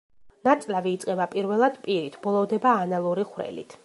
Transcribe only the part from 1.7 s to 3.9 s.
პირით, ბოლოვდება ანალური ხვრელით.